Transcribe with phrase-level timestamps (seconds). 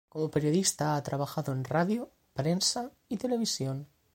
[0.09, 3.87] Como periodista ha trabajado en radio, prensa y televisión.